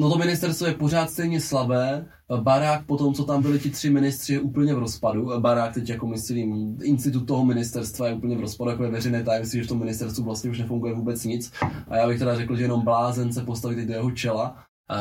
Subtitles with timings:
[0.00, 2.06] no to ministerstvo je pořád stejně slabé.
[2.40, 5.40] Barák po tom, co tam byli ti tři ministři, je úplně v rozpadu.
[5.40, 9.58] Barák teď jako myslím, institut toho ministerstva je úplně v rozpadu, jako je veřejné tajemství,
[9.58, 11.52] že v tom ministerstvu vlastně už nefunguje vůbec nic.
[11.88, 14.56] A já bych teda řekl, že jenom blázen se postavit do jeho čela.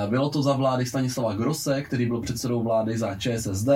[0.09, 3.69] Bylo to za vlády Stanislava Grosse, který byl předsedou vlády za ČSSD.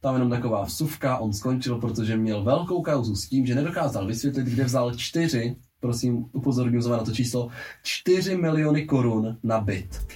[0.00, 4.46] Tam jenom taková vsuvka, on skončil, protože měl velkou kauzu s tím, že nedokázal vysvětlit,
[4.46, 7.48] kde vzal čtyři, prosím, upozorňuji na to číslo,
[7.82, 10.06] 4 miliony korun na byt.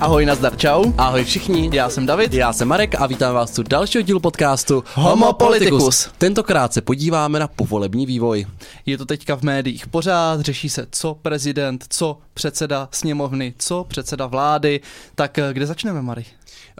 [0.00, 0.92] Ahoj, nazdar, čau.
[0.98, 1.70] Ahoj všichni.
[1.72, 2.34] Já jsem David.
[2.34, 6.08] Já jsem Marek a vítám vás u dalšího dílu podcastu Homo Politicus.
[6.18, 8.46] Tentokrát se podíváme na povolební vývoj.
[8.86, 14.26] Je to teďka v médiích pořád, řeší se co prezident, co předseda sněmovny, co předseda
[14.26, 14.80] vlády.
[15.14, 16.24] Tak eh, kde začneme, Mary?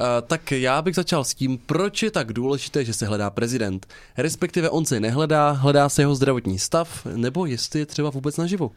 [0.00, 3.86] Uh, tak já bych začal s tím, proč je tak důležité, že se hledá prezident.
[4.16, 8.70] Respektive on se nehledá, hledá se jeho zdravotní stav, nebo jestli je třeba vůbec naživu.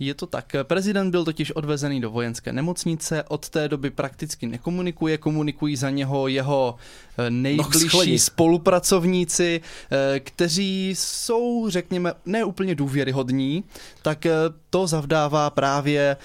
[0.00, 0.56] Je to tak.
[0.62, 6.28] Prezident byl totiž odvezený do vojenské nemocnice, od té doby prakticky nekomunikuje, komunikují za něho
[6.28, 6.74] jeho
[7.18, 13.64] eh, nejbližší spolupracovníci, eh, kteří jsou, řekněme, neúplně důvěryhodní,
[14.02, 14.32] tak eh,
[14.70, 16.16] to zavdává právě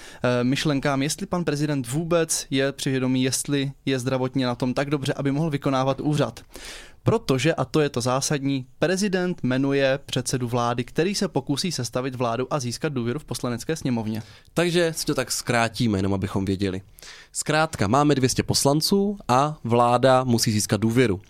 [0.42, 5.32] myšlenkám, jestli pan prezident vůbec je přivědomý, jestli je zdravotně na tom tak dobře, aby
[5.32, 6.40] mohl vykonávat úřad.
[7.06, 12.54] Protože, a to je to zásadní, prezident jmenuje předsedu vlády, který se pokusí sestavit vládu
[12.54, 14.22] a získat důvěru v poslanecké sněmovně.
[14.54, 16.82] Takže si to tak zkrátíme, jenom abychom věděli.
[17.32, 21.20] Zkrátka, máme 200 poslanců a vláda musí získat důvěru.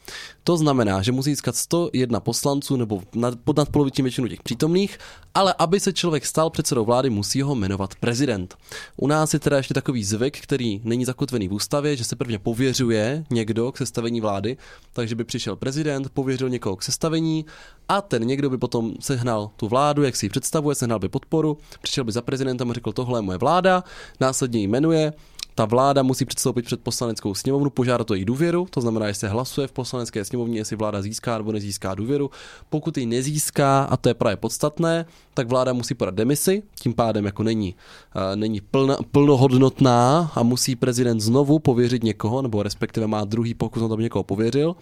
[0.46, 4.98] To znamená, že musí získat 101 poslanců nebo nad, pod nadpoloviční většinu těch přítomných,
[5.34, 8.54] ale aby se člověk stal předsedou vlády, musí ho jmenovat prezident.
[8.96, 12.38] U nás je teda ještě takový zvyk, který není zakotvený v ústavě, že se prvně
[12.38, 14.56] pověřuje někdo k sestavení vlády,
[14.92, 17.46] takže by přišel prezident, pověřil někoho k sestavení
[17.88, 21.58] a ten někdo by potom sehnal tu vládu, jak si ji představuje, sehnal by podporu,
[21.82, 23.84] přišel by za prezidentem a řekl, tohle je moje vláda,
[24.20, 25.12] následně ji jmenuje,
[25.56, 29.28] ta vláda musí předstoupit před poslaneckou sněmovnu, požádat o její důvěru, to znamená, že se
[29.28, 32.30] hlasuje v poslanecké sněmovně, jestli vláda získá nebo nezíská důvěru.
[32.70, 37.24] Pokud ji nezíská, a to je právě podstatné, tak vláda musí podat demisi, tím pádem
[37.24, 37.74] jako není,
[38.16, 43.82] uh, není plna, plnohodnotná a musí prezident znovu pověřit někoho, nebo respektive má druhý pokus
[43.82, 44.76] na to, někoho pověřil.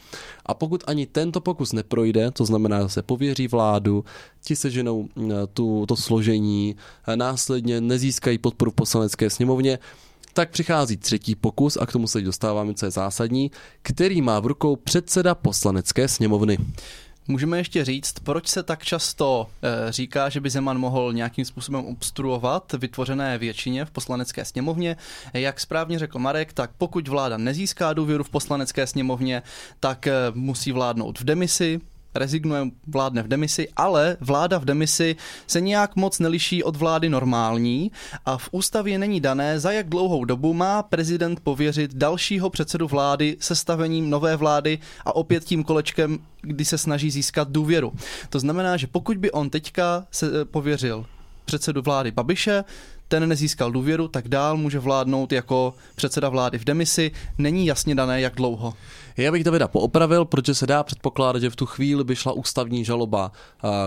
[0.47, 4.05] A pokud ani tento pokus neprojde, to znamená, že se pověří vládu,
[4.45, 6.77] ti seženou uh, tu, to složení,
[7.09, 9.79] uh, následně nezískají podporu v poslanecké sněmovně,
[10.35, 13.51] tak přichází třetí pokus a k tomu se dostáváme, co je zásadní,
[13.83, 16.59] který má v rukou předseda poslanecké sněmovny.
[17.29, 21.85] Můžeme ještě říct, proč se tak často e, říká, že by Zeman mohl nějakým způsobem
[21.85, 24.97] obstruovat vytvořené většině v poslanecké sněmovně.
[25.35, 29.43] Jak správně řekl Marek, tak pokud vláda nezíská důvěru v poslanecké sněmovně,
[29.81, 31.81] tak e, musí vládnout v demisi,
[32.15, 35.17] rezignuje, vládne v demisi, ale vláda v demisi
[35.47, 37.93] se nějak moc neliší od vlády normální
[38.27, 43.37] a v ústavě není dané, za jak dlouhou dobu má prezident pověřit dalšího předsedu vlády
[43.41, 47.93] sestavením nové vlády a opět tím kolečkem, kdy se snaží získat důvěru.
[48.29, 51.07] To znamená, že pokud by on teďka se eh, pověřil
[51.45, 52.65] předsedu vlády Babiše,
[53.21, 57.11] ten nezískal důvěru, tak dál může vládnout jako předseda vlády v demisi.
[57.39, 58.75] Není jasně dané, jak dlouho.
[59.17, 62.85] Já bych Davida poopravil, protože se dá předpokládat, že v tu chvíli by šla ústavní
[62.85, 63.33] žaloba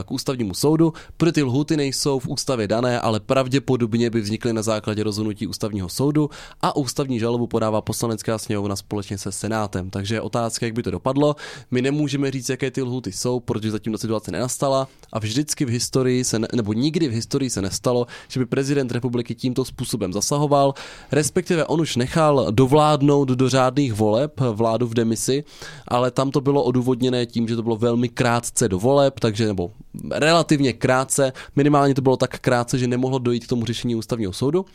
[0.05, 4.61] k ústavnímu soudu, protože ty lhuty nejsou v ústavě dané, ale pravděpodobně by vznikly na
[4.61, 6.29] základě rozhodnutí ústavního soudu
[6.61, 9.89] a ústavní žalobu podává poslanecká sněmovna společně se senátem.
[9.89, 11.35] Takže je otázka, jak by to dopadlo.
[11.71, 15.69] My nemůžeme říct, jaké ty lhuty jsou, protože zatím ta situace nenastala a vždycky v
[15.69, 20.13] historii se, ne, nebo nikdy v historii se nestalo, že by prezident republiky tímto způsobem
[20.13, 20.73] zasahoval,
[21.11, 25.43] respektive on už nechal dovládnout do řádných voleb vládu v demisi
[25.87, 29.71] ale tam to bylo odůvodněné tím, že to bylo velmi krátce do voleb, takže nebo
[30.11, 34.65] relativně krátce, minimálně to bylo tak krátce, že nemohlo dojít k tomu řešení ústavního soudu,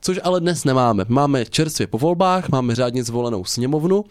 [0.00, 1.04] což ale dnes nemáme.
[1.08, 4.04] Máme čerstvě po volbách, máme řádně zvolenou sněmovnu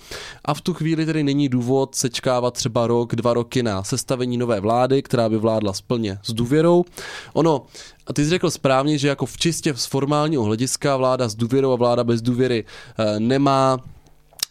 [0.46, 4.60] a v tu chvíli tedy není důvod sečkávat třeba rok, dva roky na sestavení nové
[4.60, 6.86] vlády, která by vládla splně s důvěrou.
[7.34, 7.66] Ono,
[8.08, 11.72] a ty jsi řekl správně, že jako v čistě z formálního hlediska vláda s důvěrou
[11.72, 12.66] a vláda bez důvěry
[12.98, 13.80] e, nemá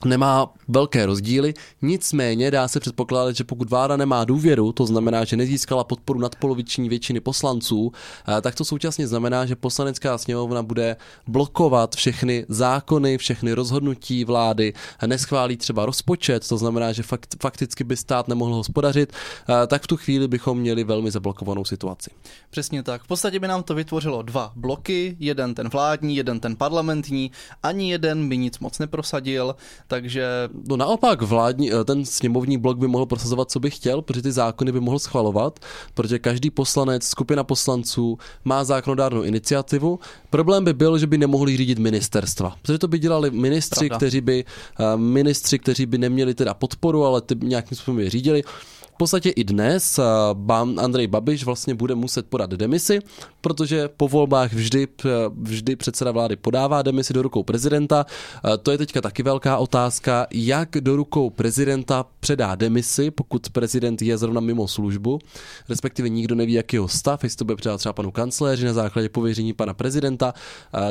[0.05, 5.37] nemá velké rozdíly, nicméně dá se předpokládat, že pokud vláda nemá důvěru, to znamená, že
[5.37, 7.93] nezískala podporu nadpoloviční většiny poslanců,
[8.39, 10.97] eh, tak to současně znamená, že poslanecká sněmovna bude
[11.27, 14.73] blokovat všechny zákony, všechny rozhodnutí vlády,
[15.07, 19.87] neschválí třeba rozpočet, to znamená, že fakt, fakticky by stát nemohl hospodařit, eh, tak v
[19.87, 22.11] tu chvíli bychom měli velmi zablokovanou situaci.
[22.51, 23.03] Přesně tak.
[23.03, 27.31] V podstatě by nám to vytvořilo dva bloky, jeden ten vládní, jeden ten parlamentní,
[27.63, 29.57] ani jeden by nic moc neprosadil.
[29.87, 30.27] Takže...
[30.69, 34.33] No naopak, vládní, eh, ten sněmovní blok by mohl prosazovat, co by chtěl, protože ty
[34.33, 35.59] zákony by mohl schvalovat,
[35.95, 39.99] protože každý poslanec, skupina poslanců má zákonodárnou iniciativu.
[40.31, 43.97] Problém by byl, že by nemohli řídit ministerstva, protože to by dělali ministři, Pravda.
[43.97, 44.45] kteří by,
[44.81, 48.43] eh, ministři, kteří by neměli teda podporu, ale ty nějakým způsobem je řídili.
[48.97, 50.03] V podstatě i dnes eh,
[50.77, 52.99] Andrej Babiš vlastně bude muset podat demisi,
[53.41, 55.09] protože po volbách vždy, eh,
[55.43, 58.07] vždy předseda vlády podává demisi do rukou prezidenta.
[58.45, 64.03] Eh, To je teďka taky velká otázka, jak do rukou prezidenta předá demisi, pokud prezident
[64.03, 65.19] je zrovna mimo službu,
[65.69, 69.09] respektive nikdo neví, jaký jeho stav, jestli to bude předat třeba panu kancléři na základě
[69.09, 70.35] pověření pana prezidenta.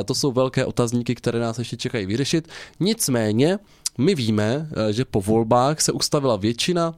[0.04, 2.48] To jsou velké otazníky, které nás ještě čekají vyřešit.
[2.80, 3.58] Nicméně,
[3.98, 6.94] my víme, že po volbách se ustavila většina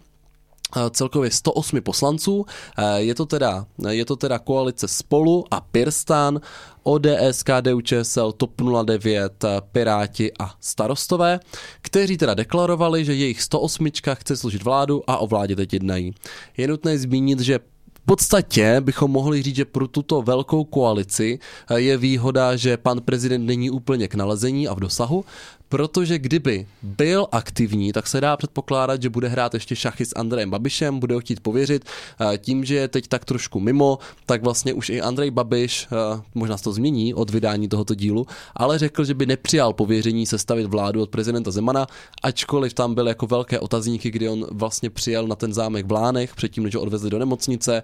[0.91, 2.47] celkově 108 poslanců.
[2.79, 6.41] Eh, Je to teda, je to teda koalice Spolu a Pirstan,
[6.82, 11.41] ODS, KDU, ČSL, TOP 09, eh, Piráti a starostové,
[11.81, 16.15] kteří teda deklarovali, že jejich 108 chce složit vládu a o vládě teď jednají.
[16.56, 17.59] Je nutné zmínit, že
[17.94, 21.38] v podstatě bychom mohli říct, že pro tuto velkou koalici
[21.71, 25.25] eh, je výhoda, že pan prezident není úplně k nalezení a v dosahu,
[25.69, 30.50] protože kdyby byl aktivní, tak se dá předpokládat, že bude hrát ještě šachy s Andrejem
[30.50, 31.85] Babišem, bude ho chtít pověřit.
[32.20, 36.23] Eh, Tím, že je teď tak trošku mimo, tak vlastně už i Andrej Babiš, eh,
[36.35, 38.26] možná se to změní od vydání tohoto dílu,
[38.56, 41.87] ale řekl, že by nepřijal pověření sestavit vládu od prezidenta Zemana,
[42.23, 46.35] ačkoliv tam byly jako velké otazníky, kdy on vlastně přijel na ten zámek v Lánech,
[46.35, 47.82] předtím, než ho odvezli do nemocnice.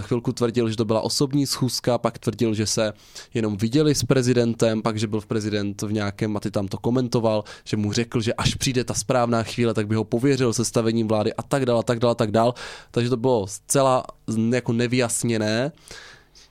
[0.00, 2.92] Chvilku tvrdil, že to byla osobní schůzka, pak tvrdil, že se
[3.34, 6.78] jenom viděli s prezidentem, pak, že byl v prezident v nějakém, a ty tam to
[6.78, 7.15] komentoval,
[7.64, 11.34] že mu řekl, že až přijde ta správná chvíle, tak by ho pověřil sestavením vlády
[11.34, 12.54] a tak dál, a tak dál, a tak dál.
[12.90, 14.04] Takže to bylo zcela
[14.52, 15.72] jako nevyjasněné.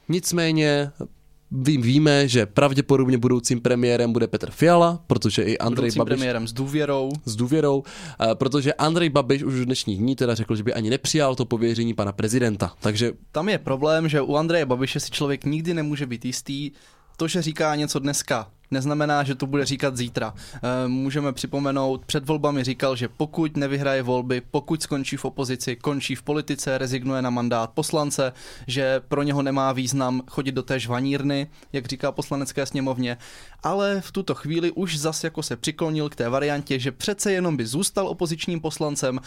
[0.10, 0.92] Nicméně
[1.52, 6.48] Ví, víme, že pravděpodobně budoucím premiérem bude Petr Fiala, protože i Andrej Budoucím Babiš premiérem
[6.48, 7.12] s důvěrou.
[7.26, 7.84] s důvěrou,
[8.20, 11.46] eh, protože Andrej Babiš už v dnešních dní teda řekl, že by ani nepřijal to
[11.46, 12.74] pověření pana prezidenta.
[12.80, 16.72] Takže Tam je problém, že u Andreje Babiše si člověk nikdy nemůže být jistý,
[17.16, 20.34] to, že říká něco dneska, neznamená, že to bude říkat zítra.
[20.34, 26.16] E, můžeme připomenout, před volbami říkal, že pokud nevyhraje volby, pokud skončí v opozici, končí
[26.16, 28.34] v politice, rezignuje na mandát poslance,
[28.68, 33.18] že pro něho nemá význam chodit do té žvanírny, jak říká poslanecké sněmovně,
[33.64, 37.58] ale v tuto chvíli už zas jako se přiklonil k té variantě, že přece jenom
[37.58, 39.20] by zůstal opozičním poslancem,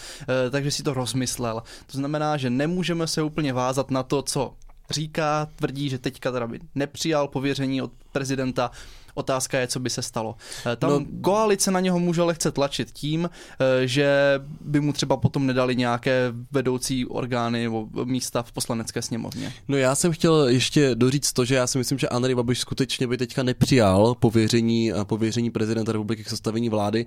[0.47, 1.63] e, takže si to rozmyslel.
[1.87, 4.55] To znamená, že nemůžeme se úplně vázat na to, co
[4.91, 8.71] říká, tvrdí, že teďka teda by nepřijal pověření od prezidenta.
[9.19, 10.37] Otázka je, co by se stalo.
[10.73, 13.31] Eh, Tam No- koalice na něho může lehce tlačit tím,
[13.61, 19.53] eh, že by mu třeba potom nedali nějaké vedoucí orgány nebo místa v poslanecké sněmovně.
[19.69, 23.07] No já jsem chtěl ještě doříct to, že já si myslím, že Andrej Babiš skutečně
[23.07, 27.07] by teďka nepřijal pověření, pověření prezidenta republiky k sestavení vlády,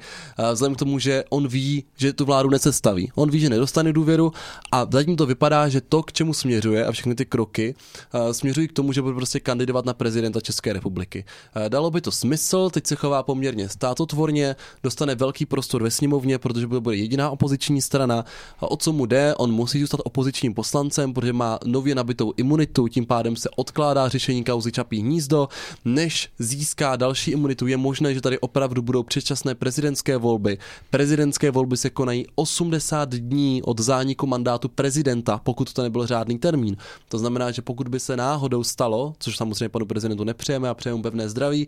[0.53, 3.11] vzhledem k tomu, že on ví, že tu vládu necestaví.
[3.15, 4.31] On ví, že nedostane důvěru
[4.71, 7.75] a zatím to vypadá, že to, k čemu směřuje a všechny ty kroky,
[8.31, 11.25] směřují k tomu, že bude prostě kandidovat na prezidenta České republiky.
[11.69, 16.67] Dalo by to smysl, teď se chová poměrně státotvorně, dostane velký prostor ve sněmovně, protože
[16.67, 18.25] bude jediná opoziční strana.
[18.59, 22.87] A o co mu jde, on musí zůstat opozičním poslancem, protože má nově nabitou imunitu,
[22.87, 25.47] tím pádem se odkládá řešení kauzy Čapí hnízdo.
[25.85, 30.57] Než získá další imunitu, je možné, že tady opravdu budou předčasné prezidentské volby.
[30.89, 36.77] Prezidentské volby se konají 80 dní od zániku mandátu prezidenta, pokud to nebyl řádný termín.
[37.09, 41.01] To znamená, že pokud by se náhodou stalo, což samozřejmě panu prezidentu nepřejeme a přejeme
[41.01, 41.67] pevné zdraví,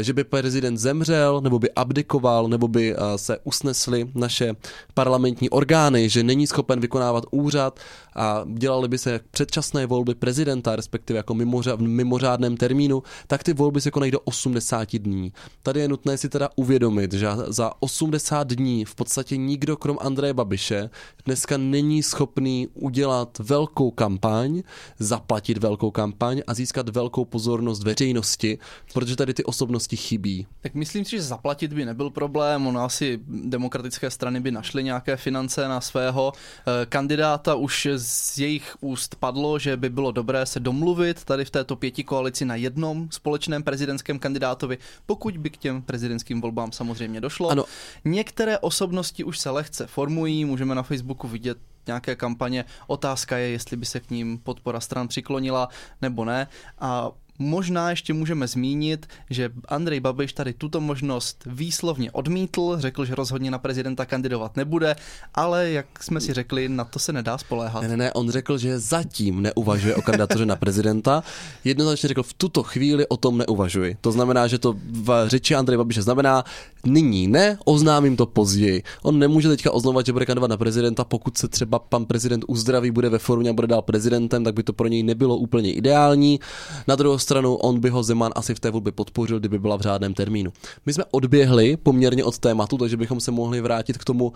[0.00, 4.54] že by prezident zemřel, nebo by abdikoval, nebo by se usnesly naše
[4.94, 7.80] parlamentní orgány, že není schopen vykonávat úřad
[8.16, 13.52] a dělali by se předčasné volby prezidenta, respektive jako mimořa, v mimořádném termínu, tak ty
[13.52, 15.32] volby se konají do 80 dní.
[15.62, 20.34] Tady je nutné si teda uvědomit, že za 80 dní v podstatě nikdo krom Andreje
[20.34, 20.90] Babiše
[21.24, 24.62] dneska není schopný udělat velkou kampaň,
[24.98, 28.58] zaplatit velkou kampaň a získat velkou pozornost veřejnosti,
[28.94, 30.46] protože tady ty osobnosti chybí.
[30.60, 35.16] Tak myslím si, že zaplatit by nebyl problém, ono asi demokratické strany by našly nějaké
[35.16, 40.60] finance na svého eh, kandidáta, už z jejich úst padlo, že by bylo dobré se
[40.60, 45.82] domluvit tady v této pěti koalici na jednom společném prezidentském kandidátovi, pokud by k těm
[45.82, 47.48] prezidentským volbám samozřejmě došlo.
[47.48, 47.64] Ano.
[48.04, 52.64] Některé osobnosti už se lehce formují, můžeme na Facebooku vidět nějaké kampaně.
[52.86, 55.68] Otázka je, jestli by se k ním podpora stran přiklonila
[56.02, 56.48] nebo ne.
[56.78, 63.14] A Možná ještě můžeme zmínit, že Andrej Babiš tady tuto možnost výslovně odmítl, řekl, že
[63.14, 64.96] rozhodně na prezidenta kandidovat nebude,
[65.34, 67.82] ale jak jsme si řekli, na to se nedá spoléhat.
[67.82, 71.22] Ne, ne, ne, on řekl, že zatím neuvažuje o kandidatuře na prezidenta.
[71.64, 73.96] Jednoznačně řekl, v tuto chvíli o tom neuvažuji.
[74.00, 76.44] To znamená, že to v řeči Andrej Babiše znamená,
[76.86, 78.82] nyní ne, oznámím to později.
[79.02, 82.90] On nemůže teďka oznovat, že bude kandidovat na prezidenta, pokud se třeba pan prezident uzdraví,
[82.90, 86.40] bude ve formě a bude dál prezidentem, tak by to pro něj nebylo úplně ideální.
[86.88, 89.80] Na druhou stranu, on by ho Zeman asi v té volbě podpořil, kdyby byla v
[89.80, 90.52] řádném termínu.
[90.86, 94.32] My jsme odběhli poměrně od tématu, takže bychom se mohli vrátit k tomu,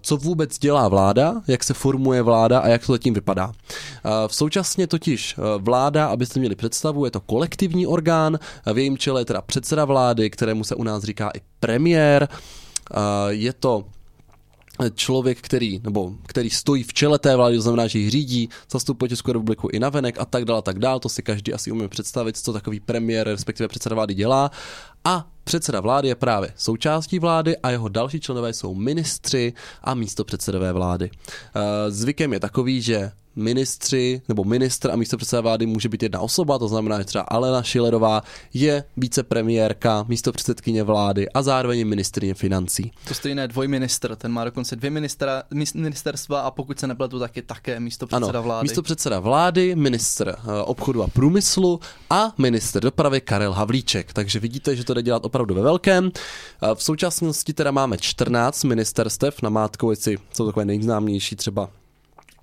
[0.00, 3.52] co vůbec dělá vláda, jak se formuje vláda a jak to zatím vypadá.
[4.26, 8.38] V současně totiž vláda, abyste měli představu, je to kolektivní orgán,
[8.72, 12.28] v jejím čele je teda předseda vlády, kterému se u nás říká i premiér.
[13.28, 13.84] Je to
[14.94, 19.08] člověk, který, nebo který stojí v čele té vlády, to znamená, že ji řídí, zastupuje
[19.08, 21.00] Českou republiku i navenek a tak dále, a tak dále.
[21.00, 24.50] To si každý asi umí představit, co takový premiér, respektive předseda vlády dělá.
[25.04, 30.24] A předseda vlády je právě součástí vlády a jeho další členové jsou ministři a místo
[30.24, 31.10] předsedové vlády.
[31.88, 36.58] Zvykem je takový, že ministři nebo ministr a místo předseda vlády může být jedna osoba,
[36.58, 38.22] to znamená, že třeba Alena Šilerová
[38.54, 42.92] je vicepremiérka, místo předsedkyně vlády a zároveň ministrině financí.
[43.08, 45.42] To stejné dvojministr, ten má dokonce dvě ministra,
[45.74, 48.64] ministerstva a pokud se nepletu, tak je také místo předseda ano, vlády.
[48.64, 51.80] Místo předseda vlády, ministr eh, obchodu a průmyslu
[52.10, 54.12] a minister dopravy Karel Havlíček.
[54.12, 56.10] Takže vidíte, že to jde dělat opravdu ve velkém.
[56.62, 61.70] Eh, v současnosti teda máme 14 ministerstev na Mátkovici, jsou takové nejznámější třeba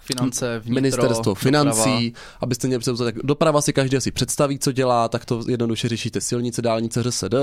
[0.06, 2.38] finance, vnitro, ministerstvo financí, doprava.
[2.40, 6.22] abyste měli představit, tak doprava si každý asi představí, co dělá, tak to jednoduše řešíte
[6.22, 7.34] silnice, dálnice, ŘSD,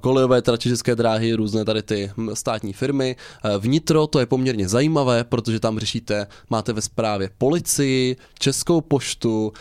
[0.00, 3.16] kolejové, teda české dráhy, různé tady ty státní firmy.
[3.58, 9.52] Vnitro to je poměrně zajímavé, protože tam řešíte, máte ve správě policii, českou poštu,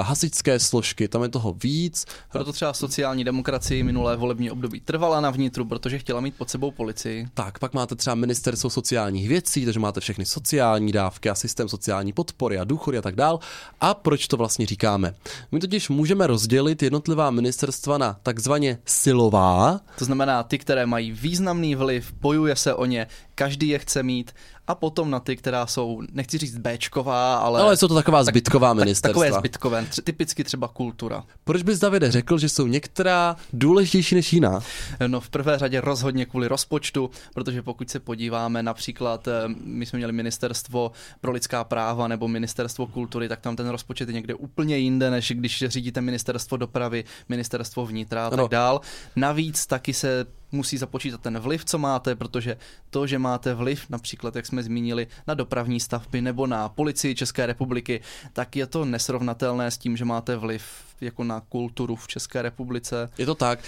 [0.00, 2.04] hasičské složky, tam je toho víc.
[2.32, 6.70] Proto třeba sociální demokracii minulé volební období trvala na vnitru, protože chtěla mít pod sebou
[6.70, 7.28] policii.
[7.34, 12.12] Tak, pak máte třeba ministerstvo sociálních věcí, takže máte všechny sociální dávky a systém sociální
[12.12, 13.40] podpory a důchody a tak dál.
[13.80, 15.14] A proč to vlastně říkáme?
[15.52, 19.80] My totiž můžeme rozdělit jednotlivá ministerstva na takzvaně silová.
[19.98, 24.32] To znamená ty, které mají významný vliv, bojuje se o ně, každý je chce mít
[24.66, 27.60] a potom na ty, která jsou, nechci říct Bčková, ale...
[27.60, 29.24] Ale jsou to taková zbytková tak, ministerstva.
[29.24, 31.24] takové zbytkové, tři, typicky třeba kultura.
[31.44, 34.60] Proč bys Davide řekl, že jsou některá důležitější než jiná?
[35.06, 39.32] No v prvé řadě rozhodně kvůli rozpočtu, protože pokud se podíváme například, eh,
[39.64, 44.14] my jsme měli ministerstvo pro lidská práva nebo ministerstvo kultury, tak tam ten rozpočet je
[44.14, 48.80] někde úplně jinde, než když řídíte ministerstvo dopravy, ministerstvo vnitra a tak dál.
[49.16, 52.56] Navíc taky se musí započítat ten vliv, co máte, protože
[52.90, 57.46] to, že máte vliv, například, jak jsme zmínili, na dopravní stavby nebo na policii České
[57.46, 58.00] republiky,
[58.32, 60.64] tak je to nesrovnatelné s tím, že máte vliv
[61.00, 63.10] jako na kulturu v České republice.
[63.18, 63.58] Je to tak.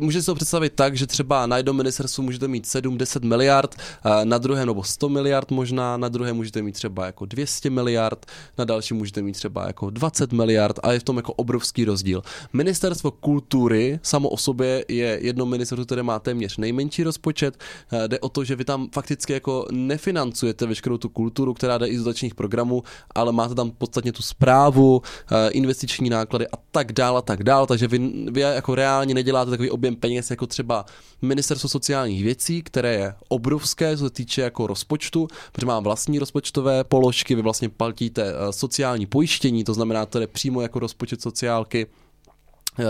[0.00, 3.76] Můžete si to představit tak, že třeba na jednom ministerstvu můžete mít 7-10 miliard,
[4.24, 8.26] na druhém nebo 100 miliard možná, na druhém můžete mít třeba jako 200 miliard,
[8.58, 12.22] na dalším můžete mít třeba jako 20 miliard a je v tom jako obrovský rozdíl.
[12.52, 17.58] Ministerstvo kultury samo o sobě je jedno ministerstvo, které má téměř nejmenší rozpočet.
[18.06, 21.98] Jde o to, že vy tam fakticky jako nefinancujete veškerou tu kulturu, která jde i
[21.98, 22.82] z dotačních programů,
[23.14, 25.02] ale máte tam podstatně tu zprávu,
[25.50, 27.98] investiční náklady a tak dál a tak dál, takže vy,
[28.30, 30.84] vy jako reálně neděláte takový objem peněz jako třeba
[31.22, 36.84] Ministerstvo sociálních věcí, které je obrovské, co se týče jako rozpočtu, protože má vlastní rozpočtové
[36.84, 41.86] položky, vy vlastně platíte eh, sociální pojištění, to znamená, to je přímo jako rozpočet sociálky,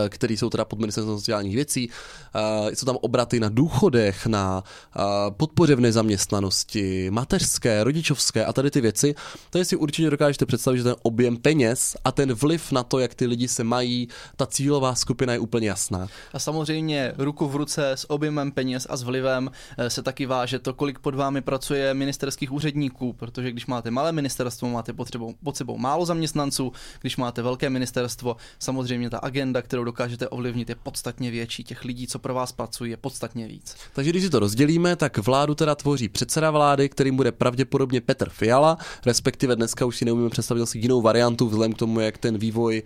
[0.09, 1.89] který jsou teda pod ministerstvem sociálních věcí.
[1.89, 4.65] Uh, jsou tam obraty na důchodech, na
[4.97, 9.15] uh, podpoře v nezaměstnanosti, mateřské, rodičovské a tady ty věci.
[9.51, 13.15] To si určitě dokážete představit, že ten objem peněz a ten vliv na to, jak
[13.15, 16.09] ty lidi se mají, ta cílová skupina je úplně jasná.
[16.33, 19.51] A samozřejmě ruku v ruce s objemem peněz a s vlivem
[19.89, 24.69] se taky váže to, kolik pod vámi pracuje ministerských úředníků, protože když máte malé ministerstvo,
[24.69, 30.29] máte potřebou, pod sebou málo zaměstnanců, když máte velké ministerstvo, samozřejmě ta agenda, kterou dokážete
[30.29, 31.65] ovlivnit, je podstatně větší.
[31.65, 33.77] Těch lidí, co pro vás pracují, je podstatně víc.
[33.93, 38.29] Takže když si to rozdělíme, tak vládu teda tvoří předseda vlády, kterým bude pravděpodobně Petr
[38.29, 42.39] Fiala, respektive dneska už si neumíme představit asi jinou variantu vzhledem k tomu, jak ten
[42.39, 42.83] vývoj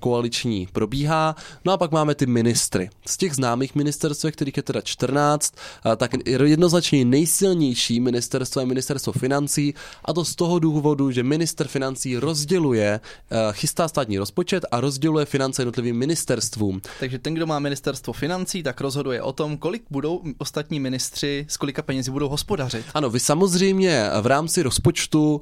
[0.00, 1.36] koaliční probíhá.
[1.64, 2.90] No a pak máme ty ministry.
[3.06, 5.54] Z těch známých ministerstv, kterých je teda 14,
[5.96, 12.16] tak jednoznačně nejsilnější ministerstvo je ministerstvo financí a to z toho důvodu, že minister financí
[12.16, 13.00] rozděluje,
[13.52, 16.80] chystá státní rozpočet a rozděluje finance jednotlivým ministrům ministerstvům.
[17.00, 21.56] Takže ten, kdo má ministerstvo financí, tak rozhoduje o tom, kolik budou ostatní ministři, s
[21.56, 22.84] kolika penězi budou hospodařit.
[22.94, 25.40] Ano, vy samozřejmě v rámci rozpočtu uh,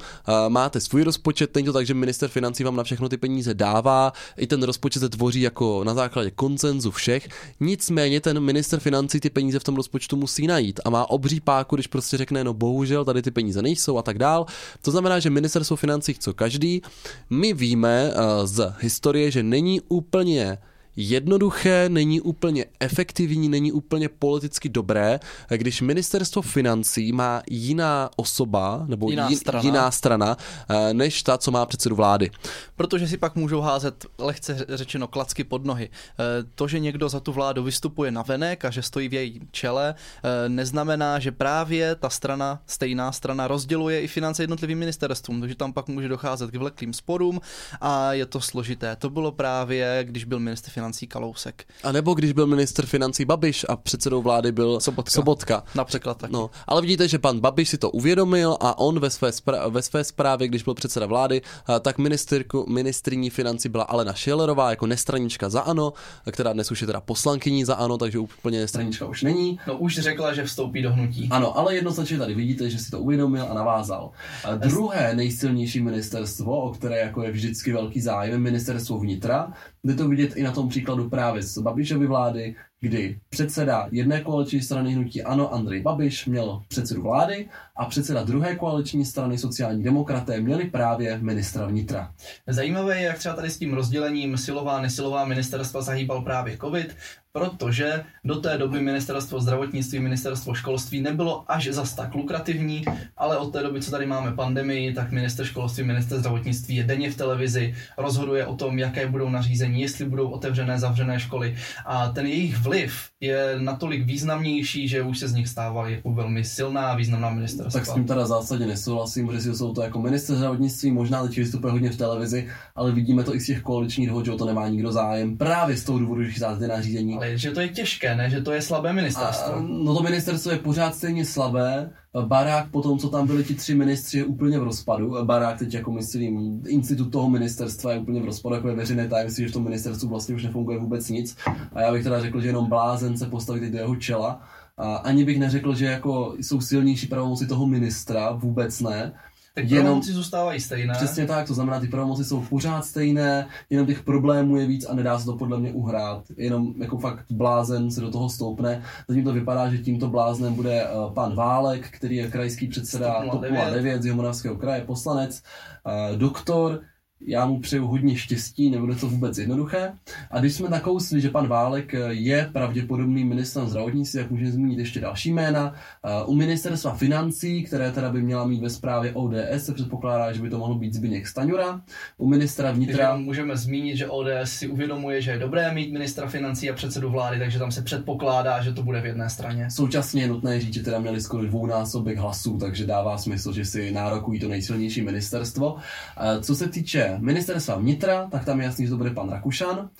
[0.48, 4.12] máte svůj rozpočet, není to tak, že minister financí vám na všechno ty peníze dává,
[4.36, 7.28] i ten rozpočet se tvoří jako na základě koncenzu všech,
[7.60, 11.76] nicméně ten minister financí ty peníze v tom rozpočtu musí najít a má obří páku,
[11.76, 14.46] když prostě řekne, no bohužel tady ty peníze nejsou a tak dál.
[14.82, 16.82] To znamená, že ministerstvo financí chce každý.
[17.30, 20.58] My víme uh, z historie, že není úplně
[21.00, 29.10] jednoduché, není úplně efektivní, není úplně politicky dobré, když ministerstvo financí má jiná osoba nebo
[29.10, 29.64] Jiná jin, strana.
[29.64, 30.36] jiná strana
[30.68, 32.30] eh, než ta, co má předsedu vlády.
[32.76, 35.90] Protože si pak můžou házet, lehce řečeno, klacky pod nohy.
[35.90, 36.24] Eh,
[36.54, 39.94] To, že někdo za tu vládu vystupuje na venek a že stojí v její čele,
[39.94, 45.72] eh, neznamená, že právě ta strana, stejná strana, rozděluje i finance jednotlivým ministerstvům, takže tam
[45.72, 47.40] pak může docházet k vleklým sporům
[47.80, 48.96] a je to složité.
[48.96, 51.64] To bylo právě, když byl ministr financí Kalousek.
[51.84, 55.10] A nebo když byl minister financí Babiš a předsedou vlády byl Sobotka.
[55.10, 55.64] Sobotka.
[55.74, 56.32] Například taky.
[56.32, 59.82] No, ale vidíte, že pan Babiš si to uvědomil a on ve své, spra- ve
[59.82, 61.42] své zprávě, když byl předseda vlády,
[61.80, 65.92] tak ministerku, ministriní financí byla Alena Schillerová jako nestranička za ANO,
[66.30, 68.96] která dnes už je teda poslankyní za ANO, takže úplně nestranička.
[68.96, 69.60] Stranička už není.
[69.66, 71.28] No už řekla, že vstoupí do hnutí.
[71.30, 74.10] Ano, ale jednoznačně tady vidíte, že si to uvědomil a navázal.
[74.44, 79.52] A druhé nejsilnější ministerstvo, o které jako je vždycky velký zájem, je ministerstvo vnitra.
[79.84, 84.60] Jde to vidět i na tom příkladu právě z Babišovy vlády, kdy předseda jedné koaliční
[84.60, 90.40] strany hnutí ANO Andrej Babiš měl předsedu vlády a předseda druhé koaliční strany sociální demokraté
[90.40, 92.14] měli právě ministra vnitra.
[92.46, 96.96] Zajímavé je, jak třeba tady s tím rozdělením silová, nesilová ministerstva zahýbal právě COVID,
[97.32, 102.84] protože do té doby ministerstvo zdravotnictví, ministerstvo školství nebylo až zas tak lukrativní,
[103.16, 107.10] ale od té doby, co tady máme pandemii, tak minister školství, minister zdravotnictví je denně
[107.10, 111.56] v televizi, rozhoduje o tom, jaké budou nařízení, jestli budou otevřené, zavřené školy
[111.86, 116.44] a ten jejich vliv je natolik významnější, že už se z nich stává jako velmi
[116.44, 117.80] silná a významná ministerstva.
[117.80, 121.72] Tak s tím teda zásadně nesouhlasím, protože jsou to jako minister zdravotnictví, možná teď vystupuje
[121.72, 124.68] hodně v televizi, ale vidíme to i z těch koaličních dohod, že o to nemá
[124.68, 125.38] nikdo zájem.
[125.38, 127.16] Právě z toho důvodu, že chystáte ty nařízení.
[127.16, 128.30] Ale že to je těžké, ne?
[128.30, 129.54] Že to je slabé ministerstvo.
[129.54, 131.90] A, no to ministerstvo je pořád stejně slabé.
[132.26, 135.24] Barák po tom, co tam byli ti tři ministři, je úplně v rozpadu.
[135.24, 139.44] Barák teď jako myslím, institut toho ministerstva je úplně v rozpadu, jako je veřejné tajemství,
[139.44, 141.36] že v tom ministerstvu vlastně už nefunguje vůbec nic.
[141.72, 144.40] A já bych teda řekl, že jenom blázen se postaví teď do jeho čela.
[144.78, 149.12] A ani bych neřekl, že jako jsou silnější pravomoci toho ministra, vůbec ne.
[149.62, 150.94] Tak jenom- pravomoci zůstávají stejné.
[150.94, 154.94] Přesně tak, to znamená, ty pravomoci jsou pořád stejné, jenom těch problémů je víc a
[154.94, 156.24] nedá se to podle mě uhrát.
[156.36, 158.82] Jenom jako fakt blázen se do toho stoupne.
[159.08, 163.30] Zatím to vypadá, že tímto bláznem bude eh, pan Válek, který je krajský předseda TOP
[163.30, 163.70] TOP 09.
[163.74, 165.42] 09 z Jihomoravského kraje, poslanec,
[165.86, 166.80] eh, doktor,
[167.26, 169.92] já mu přeju hodně štěstí, nebude to vůbec jednoduché.
[170.30, 174.78] A když jsme nakousli, že pan Válek eh, je pravděpodobným ministrem zdravotnictví, tak můžeme zmínit
[174.78, 175.74] ještě další jména.
[176.04, 180.42] Eh, U ministerstva financí, které teda by měla mít ve správě ODS, se předpokládá, že
[180.42, 181.80] by to mohl být Zbigněk Staňura.
[182.18, 186.26] U ministra Takže vnitra můžeme zmínit, že ODS si uvědomuje, že je dobré mít ministra
[186.26, 189.70] financí a předsedu vlády, takže tam se předpokládá, že to bude v jedné straně.
[189.70, 193.92] Současně je nutné říct, že teda měli skoro dvounásobek hlasů, takže dává smysl, že si
[193.92, 195.76] nárokují to nejsilnější ministerstvo.
[196.20, 199.90] Eh, Co se týče ministerstva vnitra, tak tam je jasný, že to bude pan Rakušan.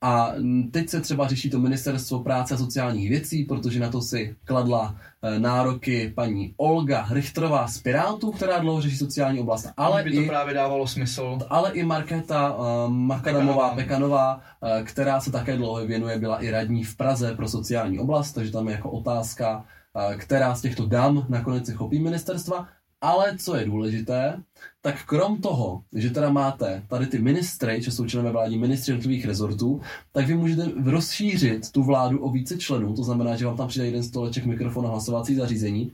[0.00, 0.32] A
[0.70, 4.94] teď se třeba řeší to ministerstvo práce a sociálních věcí, protože na to si kladla
[5.22, 10.20] eh, nároky paní Olga Richtrová z Pirátů, která dlouho řeší sociální oblast, ale by to
[10.20, 11.38] i právě dávalo smysl.
[11.48, 14.34] ale i Markéta uh, Makadamová Pekanová.
[14.34, 18.52] Uh, která se také dlouho věnuje, byla i radní v Praze pro sociální oblast, takže
[18.52, 22.68] tam je jako otázka, uh, která z těchto dam nakonec se chopí ministerstva.
[23.00, 24.42] Ale co je důležité,
[24.80, 29.24] tak krom toho, že teda máte tady ty ministry, že jsou členové vládní ministři jednotlivých
[29.26, 29.80] rezortů,
[30.12, 33.86] tak vy můžete rozšířit tu vládu o více členů, to znamená, že vám tam přijde
[33.86, 35.92] jeden stoleček, mikrofon a hlasovací zařízení.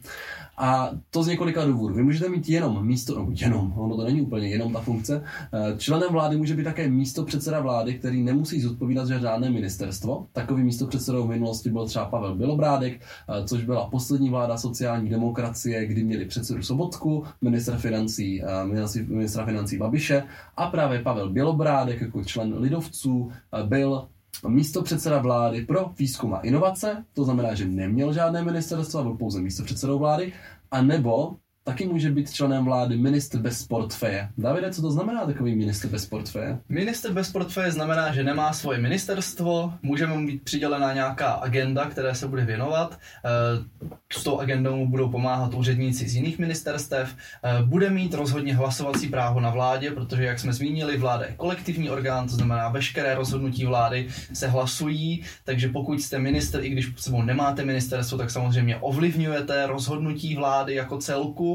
[0.56, 1.94] A to z několika důvodů.
[1.94, 5.24] Vy můžete mít jenom místo, no jenom, ono to není úplně jenom ta funkce.
[5.52, 10.26] Eh, Členem vlády může být také místo předseda vlády, který nemusí zodpovídat za žádné ministerstvo.
[10.32, 15.10] Takový místo předsedou v minulosti byl třeba Pavel Bělobrádek, eh, což byla poslední vláda sociální
[15.10, 20.22] demokracie, kdy měli předsedu Sobotku, ministra financí, eh, ministra- financí Babiše
[20.56, 23.30] a právě Pavel Bělobrádek jako člen lidovců
[23.66, 24.08] byl
[24.48, 29.40] místo předseda vlády pro výzkum a inovace, to znamená, že neměl žádné ministerstvo, byl pouze
[29.40, 30.32] místo předsedou vlády,
[30.70, 34.28] a nebo taky může být členem vlády ministr bez portfeje.
[34.38, 36.58] Davide, co to znamená takový ministr bez portfeje?
[36.68, 42.14] Minister bez portfeje znamená, že nemá svoje ministerstvo, může mu být přidělena nějaká agenda, které
[42.14, 42.98] se bude věnovat.
[43.24, 47.16] Eh, s tou agendou mu budou pomáhat úředníci z jiných ministerstev.
[47.42, 51.90] Eh, bude mít rozhodně hlasovací právo na vládě, protože, jak jsme zmínili, vláda je kolektivní
[51.90, 57.22] orgán, to znamená, veškeré rozhodnutí vlády se hlasují, takže pokud jste minister, i když sebou
[57.22, 61.53] nemáte ministerstvo, tak samozřejmě ovlivňujete rozhodnutí vlády jako celku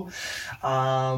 [0.61, 1.13] a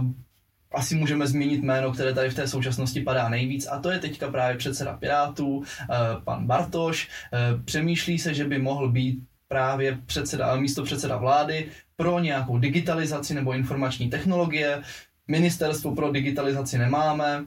[0.74, 4.32] asi můžeme zmínit jméno, které tady v té současnosti padá nejvíc, a to je teďka
[4.32, 5.88] právě předseda Pirátů, eh,
[6.24, 7.10] pan Bartoš.
[7.34, 13.34] Eh, přemýšlí se, že by mohl být právě předseda, místo předseda vlády pro nějakou digitalizaci
[13.34, 14.82] nebo informační technologie.
[15.28, 17.46] Ministerstvo pro digitalizaci nemáme,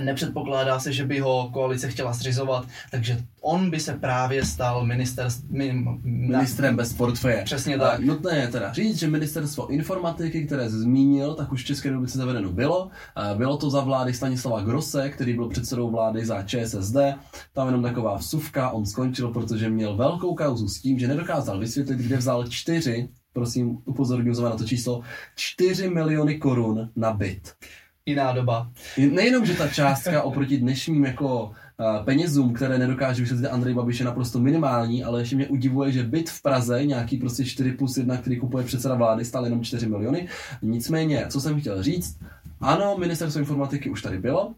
[0.00, 5.28] Nepředpokládá se, že by ho koalice chtěla zřizovat, takže on by se právě stal minister,
[5.50, 7.42] mi, ministrem bez portfeje.
[7.44, 8.00] Přesně tak.
[8.00, 12.52] Nutné je teda říct, že ministerstvo informatiky, které zmínil, tak už v České republice zavedeno
[12.52, 12.90] bylo.
[13.34, 16.96] Bylo to za vlády Stanislava Grosse, který byl předsedou vlády za ČSSD.
[17.52, 21.98] Tam jenom taková vsuvka, on skončil, protože měl velkou kauzu s tím, že nedokázal vysvětlit,
[21.98, 25.00] kde vzal čtyři, prosím upozorňuji na to číslo,
[25.36, 27.54] 4 miliony korun na byt
[28.06, 28.70] jiná doba.
[29.10, 31.52] Nejenom, že ta částka oproti dnešním jako
[32.04, 36.30] penězům, které nedokáže vysvětlit Andrej Babiš je naprosto minimální, ale ještě mě udivuje, že byt
[36.30, 40.28] v Praze, nějaký prostě 4 plus 1, který kupuje předseda vlády, stál jenom 4 miliony.
[40.62, 42.18] Nicméně, co jsem chtěl říct,
[42.60, 44.46] ano, ministerstvo informatiky už tady bylo.
[44.46, 44.54] Uh,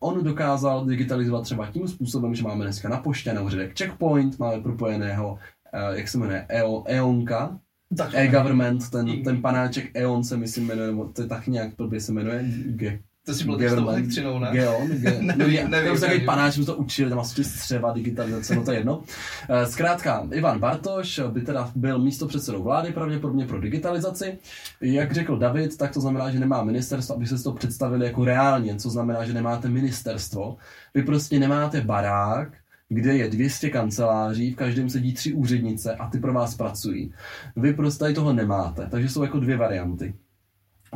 [0.00, 4.62] on dokázal digitalizovat třeba tím způsobem, že máme dneska na poště na úředek Checkpoint, máme
[4.62, 7.58] propojeného, uh, jak se jmenuje, EO, EONka,
[7.96, 12.12] tak e-government, ten, ten panáček E.ON se myslím jmenuje, to je tak nějak blbě se
[12.12, 13.00] jmenuje, G.
[13.28, 14.48] To si byl s tou elektřinou, ne?
[14.52, 17.92] Geon, ge, nevím, no, nevím, nevím, to takový panáč, jsme to učili, tam asi střeva,
[17.92, 19.02] digitalizace, no to je jedno.
[19.48, 24.38] Eh, zkrátka, Ivan Bartoš by teda byl místo předsedou vlády, pravděpodobně pro digitalizaci.
[24.80, 28.76] Jak řekl David, tak to znamená, že nemá ministerstvo, aby se to představili jako reálně,
[28.76, 30.56] co znamená, že nemáte ministerstvo.
[30.94, 32.48] Vy prostě nemáte barák,
[32.88, 37.12] kde je 200 kanceláří, v každém sedí tři úřednice a ty pro vás pracují.
[37.56, 40.14] Vy prostě tady toho nemáte, takže jsou jako dvě varianty.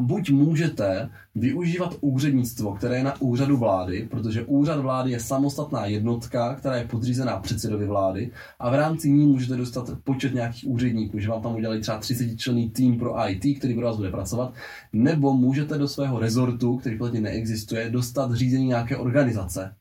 [0.00, 6.54] Buď můžete využívat úřednictvo, které je na úřadu vlády, protože úřad vlády je samostatná jednotka,
[6.54, 11.28] která je podřízená předsedovi vlády a v rámci ní můžete dostat počet nějakých úředníků, že
[11.28, 14.54] vám tam udělali třeba 30 členný tým pro IT, který pro vás bude pracovat,
[14.92, 19.74] nebo můžete do svého rezortu, který platně neexistuje, dostat řízení nějaké organizace,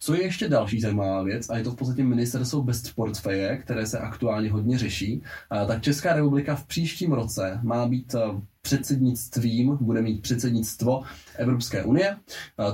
[0.00, 3.86] co je ještě další zajímavá věc, a je to v podstatě ministerstvo bez portfeje, které
[3.86, 5.22] se aktuálně hodně řeší,
[5.66, 8.14] tak Česká republika v příštím roce má být
[8.62, 11.02] předsednictvím, bude mít předsednictvo
[11.36, 12.16] Evropské unie.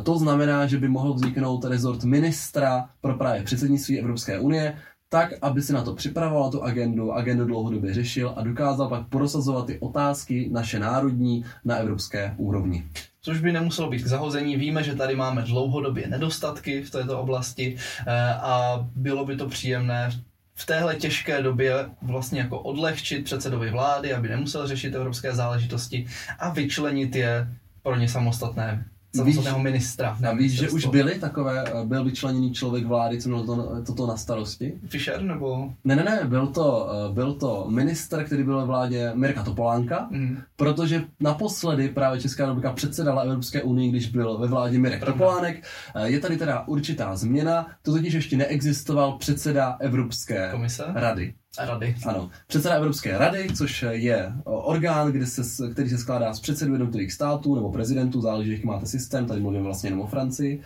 [0.02, 5.62] To znamená, že by mohl vzniknout rezort ministra pro právě předsednictví Evropské unie, tak, aby
[5.62, 10.48] si na to připravoval tu agendu, agendu dlouhodobě řešil a dokázal pak prosazovat ty otázky
[10.52, 12.84] naše národní na evropské úrovni
[13.24, 14.56] což by nemuselo být k zahození.
[14.56, 20.10] Víme, že tady máme dlouhodobě nedostatky v této oblasti eh, a bylo by to příjemné
[20.54, 26.06] v téhle těžké době vlastně jako odlehčit předsedovi vlády, aby nemusel řešit evropské záležitosti
[26.38, 27.48] a vyčlenit je
[27.82, 28.84] pro ně samostatné
[29.14, 30.18] samotného ministra.
[30.29, 34.07] A víš, že už byly takové, eh, byl vyčleněný člověk vlády, co měl to, toto
[34.07, 34.74] na starosti?
[34.88, 35.72] Fischer nebo?
[35.85, 40.09] Ne, ne, ne, byl to, eh, byl to minister, který byl ve vládě Mirka Topolánka,
[40.11, 40.38] mm.
[40.57, 45.18] protože naposledy právě Česká republika předsedala Evropské unii, když byl ve vládě Mirek Pravda.
[45.18, 45.64] Topolánek.
[45.94, 50.85] Eh, je tady teda určitá změna, to totiž ještě neexistoval předseda Evropské Komise?
[50.94, 51.35] rady.
[51.58, 51.96] Rady.
[52.06, 52.30] Ano.
[52.46, 57.54] Předseda Evropské rady, což je orgán, kde se, který se skládá z předsedů jednotlivých států
[57.54, 60.62] nebo prezidentů, záleží, jaký máte systém, tady mluvím vlastně jenom o Francii.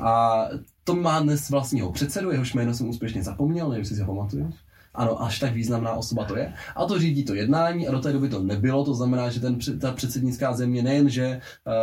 [0.00, 0.44] A
[0.84, 4.54] to má dnes vlastního předsedu, jehož jméno jsem úspěšně zapomněl, nevím, jestli si ho pamatuješ.
[4.94, 6.52] Ano, až tak významná osoba to je.
[6.76, 9.58] A to řídí to jednání a do té doby to nebylo, to znamená, že ten,
[9.80, 11.40] ta předsednická země nejen, že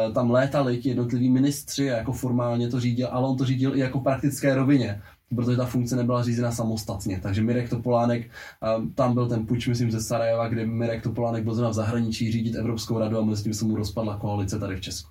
[0.07, 3.79] uh, tam létali ti jednotliví ministři jako formálně to řídil, ale on to řídil i
[3.79, 5.01] jako praktické rovině
[5.35, 7.19] protože ta funkce nebyla řízena samostatně.
[7.23, 8.29] Takže Mirek Topolánek,
[8.95, 12.99] tam byl ten půjč, myslím, ze Sarajeva, kde Mirek Topolánek byl v zahraničí řídit Evropskou
[12.99, 15.09] radu a mezi tím se mu rozpadla koalice tady v Česku.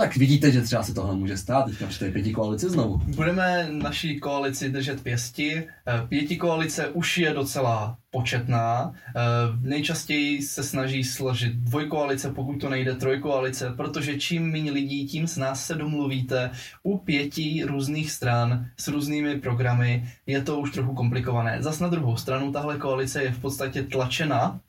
[0.00, 3.02] Tak vidíte, že třeba se tohle může stát teďka při té pěti koalici znovu.
[3.04, 5.66] Budeme naší koalici držet pěsti.
[5.86, 8.92] Eh, pěti koalice už je docela početná.
[9.16, 9.20] Eh,
[9.60, 15.36] nejčastěji se snaží složit dvojkoalice, pokud to nejde trojkoalice, protože čím méně lidí, tím s
[15.36, 16.50] nás se domluvíte.
[16.82, 21.62] U pěti různých stran s různými programy je to už trochu komplikované.
[21.62, 24.60] Zas na druhou stranu tahle koalice je v podstatě tlačena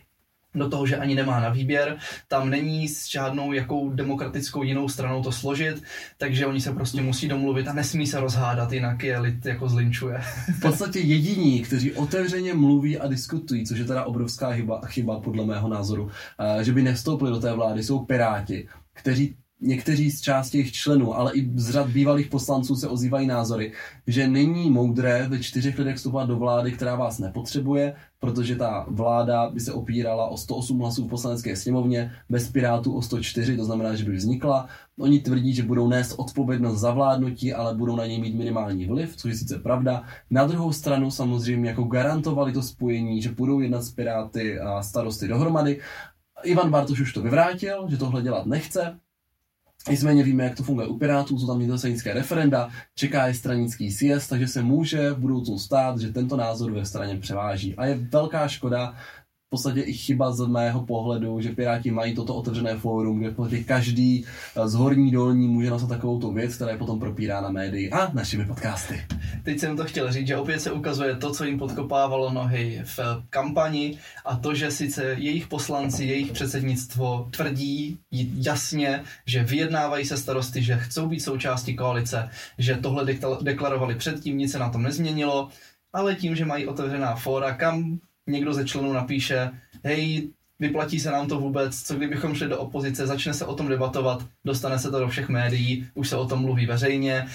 [0.55, 5.23] do toho, že ani nemá na výběr, tam není s žádnou jakou demokratickou jinou stranou
[5.23, 5.83] to složit,
[6.17, 10.21] takže oni se prostě musí domluvit a nesmí se rozhádat, jinak je lid jako zlinčuje.
[10.57, 15.45] V podstatě jediní, kteří otevřeně mluví a diskutují, což je teda obrovská chyba, chyba podle
[15.45, 20.57] mého názoru, eh, že by nevstoupili do té vlády, jsou Piráti, kteří někteří z části
[20.57, 23.71] jejich členů, ale i z řad bývalých poslanců se ozývají názory,
[24.07, 29.49] že není moudré ve čtyřech lidech vstupovat do vlády, která vás nepotřebuje, protože ta vláda
[29.49, 33.95] by se opírala o 108 hlasů v poslanecké sněmovně, bez Pirátů o 104, to znamená,
[33.95, 34.67] že by vznikla.
[34.99, 39.15] Oni tvrdí, že budou nést odpovědnost za vládnutí, ale budou na něj mít minimální vliv,
[39.15, 40.03] což je sice pravda.
[40.29, 45.27] Na druhou stranu samozřejmě jako garantovali to spojení, že budou jednat s Piráty a starosty
[45.27, 45.79] dohromady.
[46.43, 48.99] Ivan Bartoš už to vyvrátil, že tohle dělat nechce,
[49.89, 54.29] Nicméně víme, jak to funguje u Pirátů, jsou tam vnitrostanické referenda, čeká je stranický sjezd,
[54.29, 57.75] takže se může v budoucnu stát, že tento názor ve straně převáží.
[57.75, 58.95] A je velká škoda,
[59.49, 63.35] v podstatě i chyba z mého pohledu, že Piráti mají toto otevřené fórum, kde v
[63.35, 64.25] podstatě každý
[64.65, 68.13] z horní dolní může nasat takovou tu věc, která je potom propírá na médii a
[68.13, 69.05] našimi podcasty.
[69.43, 72.99] Teď jsem to chtěl říct, že opět se ukazuje to, co jim podkopávalo nohy v
[73.29, 77.99] kampani a to, že sice jejich poslanci, jejich předsednictvo tvrdí
[78.35, 83.05] jasně, že vyjednávají se starosty, že chcou být součástí koalice, že tohle
[83.41, 85.49] deklarovali předtím, nic se na tom nezměnilo,
[85.93, 89.51] ale tím, že mají otevřená fóra, kam někdo ze členů napíše,
[89.83, 93.67] hej, vyplatí se nám to vůbec, co kdybychom šli do opozice, začne se o tom
[93.67, 97.27] debatovat, dostane se to do všech médií, už se o tom mluví veřejně.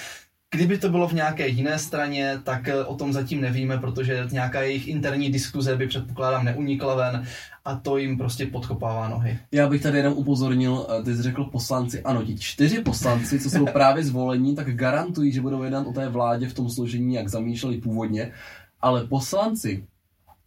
[0.51, 4.63] Kdyby to bylo v nějaké jiné straně, tak eh, o tom zatím nevíme, protože nějaká
[4.63, 7.25] jejich interní diskuze by předpokládám neunikla ven
[7.65, 9.39] a to jim prostě podkopává nohy.
[9.53, 13.51] Já bych tady jenom upozornil, eh, ty jsi řekl poslanci, ano, ti čtyři poslanci, co
[13.51, 17.29] jsou právě zvolení, tak garantují, že budou jednat o té vládě v tom složení, jak
[17.29, 18.33] zamýšleli původně,
[18.81, 19.85] ale poslanci,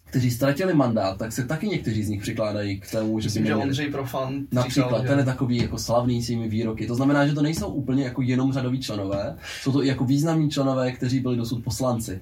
[0.08, 3.56] kteří ztratili mandát, tak se taky někteří z nich přikládají k tomu, že Myslím, že
[3.56, 6.88] Ondřej Profan Například, říkal, ten je takový jako slavný svými výroky.
[6.88, 10.50] To znamená, že to nejsou úplně jako jenom řadoví členové, jsou to i jako významní
[10.50, 12.22] členové, kteří byli dosud poslanci.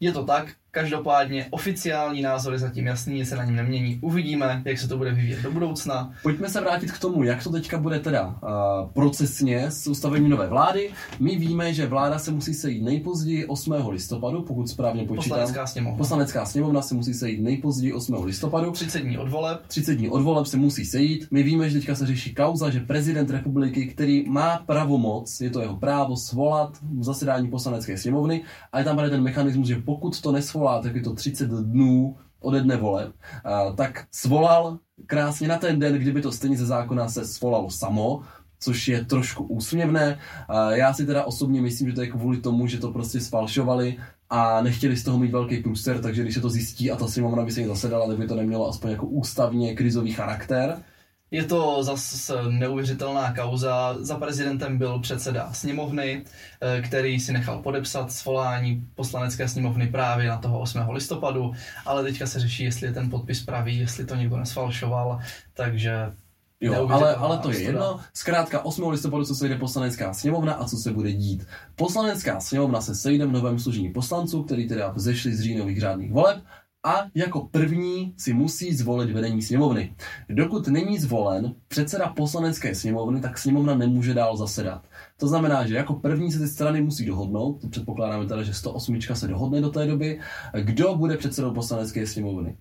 [0.00, 3.98] Je to tak, Každopádně oficiální názory zatím jasný, nic se na něm nemění.
[4.02, 6.12] Uvidíme, jak se to bude vyvíjet do budoucna.
[6.22, 10.46] Pojďme se vrátit k tomu, jak to teďka bude teda uh, procesně s ustavením nové
[10.46, 10.90] vlády.
[11.20, 13.88] My víme, že vláda se musí sejít nejpozději 8.
[13.88, 15.38] listopadu, pokud správně počítám.
[15.38, 15.98] Poslanecká sněmovna.
[15.98, 18.24] Poslanecká sněmovna se musí sejít nejpozději 8.
[18.24, 18.70] listopadu.
[18.70, 19.60] 30 dní od voleb.
[19.66, 21.28] 30 dní od voleb se musí sejít.
[21.30, 25.60] My víme, že teďka se řeší kauza, že prezident republiky, který má pravomoc, je to
[25.60, 30.65] jeho právo svolat zasedání poslanecké sněmovny, a je tam ten mechanismus, že pokud to nesvolá
[30.66, 33.12] volá, tak je to 30 dnů ode dne voleb,
[33.76, 38.22] tak svolal krásně na ten den, kdyby to stejně ze zákona se svolalo samo,
[38.58, 40.18] což je trošku úsměvné.
[40.70, 43.96] Já si teda osobně myslím, že to je kvůli tomu, že to prostě sfalšovali
[44.30, 47.44] a nechtěli z toho mít velký průster, takže když se to zjistí a ta sněmovna
[47.44, 50.82] by se jich zasedala, tak by to nemělo aspoň jako ústavně krizový charakter.
[51.30, 53.96] Je to zase neuvěřitelná kauza.
[54.00, 56.24] Za prezidentem byl předseda sněmovny,
[56.60, 60.92] eh, který si nechal podepsat svolání poslanecké sněmovny právě na toho 8.
[60.92, 61.52] listopadu,
[61.86, 65.18] ale teďka se řeší, jestli je ten podpis pravý, jestli to někdo nesfalšoval,
[65.54, 66.12] takže
[66.60, 68.00] Jo, ale, ale to je jedno.
[68.14, 68.88] Zkrátka 8.
[68.88, 71.46] listopadu se sejde poslanecká sněmovna a co se bude dít.
[71.74, 76.42] Poslanecká sněmovna se sejde v novém služení poslanců, který teda vzešli z říjnových řádných voleb
[76.86, 79.94] a jako první si musí zvolit vedení sněmovny.
[80.28, 84.86] Dokud není zvolen předseda poslanecké sněmovny, tak sněmovna nemůže dál zasedat.
[85.16, 89.28] To znamená, že jako první se ty strany musí dohodnout, předpokládáme teda, že 108 se
[89.28, 90.20] dohodne do té doby,
[90.62, 92.56] kdo bude předsedou poslanecké sněmovny.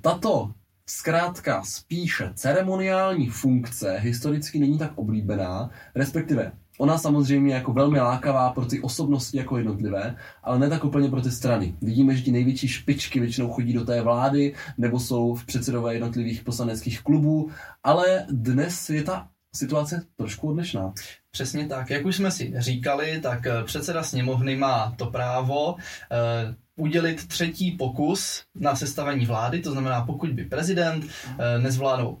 [0.00, 0.50] Tato
[0.88, 8.64] zkrátka spíše ceremoniální funkce historicky není tak oblíbená, respektive Ona samozřejmě jako velmi lákavá pro
[8.64, 11.74] ty osobnosti jako jednotlivé, ale ne tak úplně pro ty strany.
[11.82, 16.42] Vidíme, že ti největší špičky většinou chodí do té vlády nebo jsou v předsedové jednotlivých
[16.42, 17.50] poslaneckých klubů,
[17.84, 20.92] ale dnes je ta situace trošku odlišná.
[21.30, 21.90] Přesně tak.
[21.90, 27.70] Jak už jsme si říkali, tak eh, předseda sněmovny má to právo eh, udělit třetí
[27.70, 31.04] pokus na sestavení vlády, to znamená, pokud by prezident
[31.38, 32.16] eh, nezvládl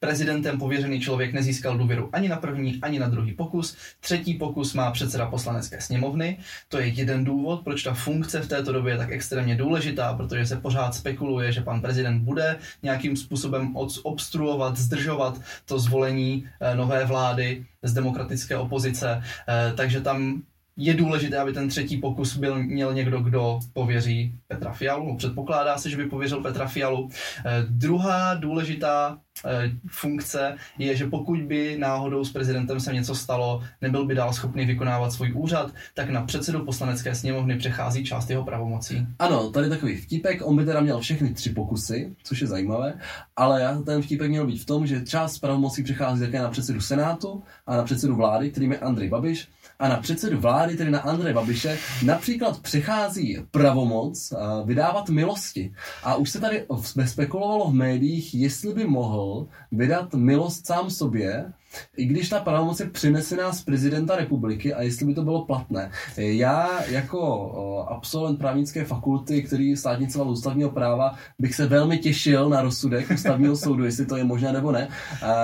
[0.00, 3.76] prezidentem pověřený člověk nezískal důvěru ani na první, ani na druhý pokus.
[4.00, 6.38] Třetí pokus má předseda poslanecké sněmovny.
[6.68, 10.46] To je jeden důvod, proč ta funkce v této době je tak extrémně důležitá, protože
[10.46, 17.04] se pořád spekuluje, že pan prezident bude nějakým způsobem obstruovat, zdržovat to zvolení eh, nové
[17.04, 19.22] vlády z demokratické opozice.
[19.48, 20.42] Eh, takže tam
[20.80, 25.16] je důležité, aby ten třetí pokus byl, měl někdo, kdo pověří Petra Fialu.
[25.16, 27.08] Předpokládá se, že by pověřil Petra Fialu.
[27.46, 33.62] Eh, druhá důležitá eh, funkce je, že pokud by náhodou s prezidentem se něco stalo,
[33.80, 38.44] nebyl by dál schopný vykonávat svůj úřad, tak na předsedu poslanecké sněmovny přechází část jeho
[38.44, 39.06] pravomocí.
[39.18, 42.94] Ano, tady takový vtípek, on by teda měl všechny tři pokusy, což je zajímavé,
[43.36, 47.42] ale ten vtípek měl být v tom, že část pravomocí přechází také na předsedu Senátu
[47.66, 49.48] a na předsedu vlády, kterým je Andrej Babiš,
[49.80, 54.32] a na předsedu vlády, tedy na Andreje Babiše, například přechází pravomoc
[54.64, 55.74] vydávat milosti.
[56.02, 56.66] A už se tady
[57.04, 61.52] spekulovalo v médiích, jestli by mohl vydat milost sám sobě,
[61.96, 65.90] i když ta pravomoc je přinesená z prezidenta republiky a jestli by to bylo platné.
[66.16, 73.10] Já jako absolvent právnické fakulty, který státnicoval ústavního práva, bych se velmi těšil na rozsudek
[73.10, 74.88] ústavního soudu, jestli to je možné nebo ne.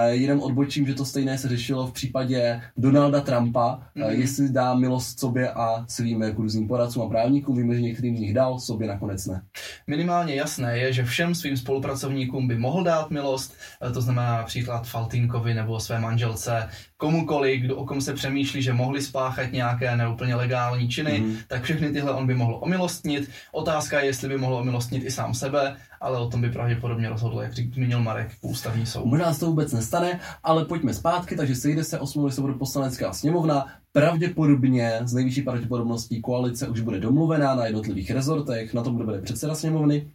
[0.09, 4.09] Jenom odbočím, že to stejné se řešilo v případě Donalda Trumpa, mm-hmm.
[4.09, 7.57] jestli dá milost sobě a svým jako různým poradcům a právníkům.
[7.57, 9.43] Víme, že některým z nich dal, sobě nakonec ne.
[9.87, 13.55] Minimálně jasné je, že všem svým spolupracovníkům by mohl dát milost,
[13.95, 19.03] to znamená například Faltinkovi nebo své manželce, komukoliv, kdo, o kom se přemýšlí, že mohli
[19.03, 21.37] spáchat nějaké neúplně legální činy, mm.
[21.49, 23.31] tak všechny tyhle on by mohl omilostnit.
[23.53, 27.41] Otázka je, jestli by mohl omilostnit i sám sebe, ale o tom by pravděpodobně rozhodl,
[27.41, 29.07] jak zmínil Marek, ústavní soud.
[29.07, 32.25] Možná se to vůbec nestane, ale pojďme zpátky, takže sejde se 8.
[32.25, 38.83] listopadu poslanecká sněmovna, pravděpodobně z nejvyšší pravděpodobností koalice už bude domluvená na jednotlivých rezortech, na
[38.83, 40.11] tom bude předseda sněmovny,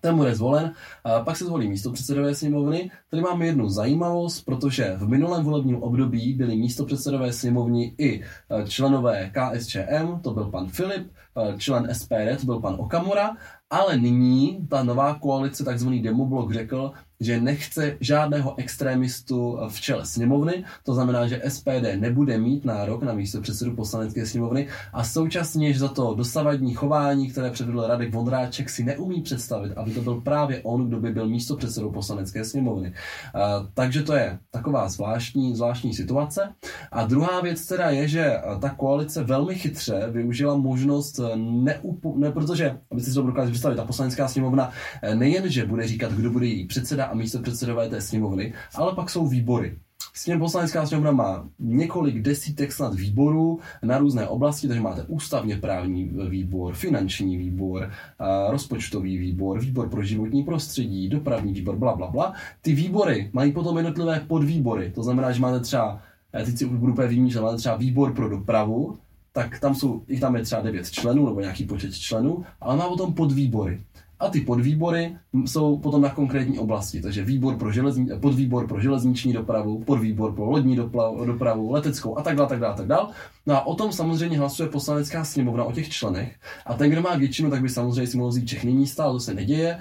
[0.00, 0.72] ten bude zvolen,
[1.04, 2.90] a pak se zvolí místo předsedové sněmovny.
[3.10, 8.24] Tady máme jednu zajímavost, protože v minulém volebním období byli místo předsedové sněmovny i e,
[8.68, 13.36] členové KSČM, to byl pan Filip, e, člen SPD, to byl pan Okamura,
[13.70, 20.64] ale nyní ta nová koalice, takzvaný demoblok, řekl, že nechce žádného extrémistu v čele sněmovny,
[20.84, 25.78] to znamená, že SPD nebude mít nárok na místo předsedu poslanecké sněmovny a současně, že
[25.78, 30.60] za to dosavadní chování, které předvedl Radek Vondráček, si neumí představit, aby to byl právě
[30.62, 32.92] on, kdo by byl místo předsedou poslanecké sněmovny.
[33.74, 36.48] takže to je taková zvláštní, zvláštní situace.
[36.92, 42.78] A druhá věc teda je, že ta koalice velmi chytře využila možnost neupo, ne, protože,
[42.90, 44.70] aby si to dokázali představit, ta poslanecká sněmovna
[45.14, 49.10] nejen, že bude říkat, kdo bude její předseda a místo předsedové té sněmovny, ale pak
[49.10, 49.76] jsou výbory.
[50.14, 56.04] Sněm poslanecká sněmovna má několik desítek snad výborů na různé oblasti, takže máte ústavně právní
[56.28, 57.90] výbor, finanční výbor,
[58.50, 62.34] rozpočtový výbor, výbor pro životní prostředí, dopravní výbor, bla, bla, bla.
[62.60, 66.92] Ty výbory mají potom jednotlivé podvýbory, to znamená, že máte třeba, já teď si budu
[66.92, 68.98] úplně vymýšlet, máte třeba výbor pro dopravu,
[69.32, 72.88] tak tam jsou, jich tam je třeba devět členů, nebo nějaký počet členů, ale má
[72.88, 73.80] potom podvýbory.
[74.20, 77.00] A ty podvýbory jsou potom na konkrétní oblasti.
[77.02, 82.22] Takže výbor pro železni, podvýbor pro železniční dopravu, podvýbor pro lodní dopravu, dopravu leteckou a
[82.22, 83.08] tak dále, tak dále, tak dále.
[83.46, 86.36] No a o tom samozřejmě hlasuje poslanecká sněmovna o těch členech.
[86.66, 89.20] A ten, kdo má většinu, tak by samozřejmě si mohl vzít všechny místa, ale to
[89.20, 89.78] se neděje.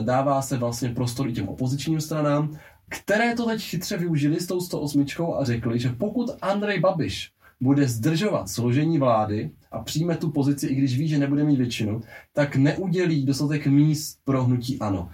[0.00, 2.56] Dává se vlastně prostor i těm opozičním stranám,
[2.88, 5.06] které to teď chytře využili s tou 108
[5.38, 10.74] a řekli, že pokud Andrej Babiš bude zdržovat složení vlády a přijme tu pozici, i
[10.74, 12.00] když ví, že nebude mít většinu,
[12.32, 15.08] tak neudělí dostatek míst pro hnutí ano.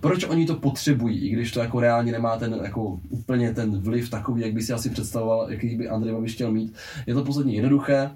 [0.00, 4.10] Proč oni to potřebují, i když to jako reálně nemá ten jako úplně ten vliv
[4.10, 6.74] takový, jak by si asi představoval, jaký by Andrej Babiš chtěl mít.
[7.06, 8.10] Je to posledně jednoduché,